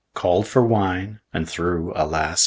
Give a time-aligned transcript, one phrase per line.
[0.15, 2.39] Called for wine, and threw— alas!